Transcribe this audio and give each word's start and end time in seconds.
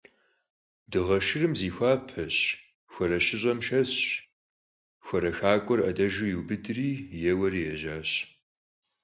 Дыгъэ 0.91 1.17
Шырым 1.25 1.53
зихуапэщ, 1.59 2.37
хуарэ 2.91 3.19
шыщӀэм 3.25 3.59
шэсщ, 3.67 3.99
хуарэ 5.05 5.31
хакӀуэр 5.37 5.79
Ӏэдэжу 5.83 6.27
иубыдри, 6.29 6.89
еуэри 7.31 7.61
ежьащ. 7.73 8.11